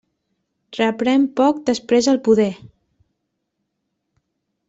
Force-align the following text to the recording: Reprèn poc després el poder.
Reprèn 0.77 1.27
poc 1.41 1.59
després 1.67 2.09
el 2.15 2.19
poder. 2.29 2.49